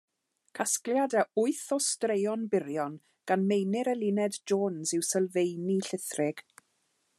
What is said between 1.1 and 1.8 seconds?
o wyth o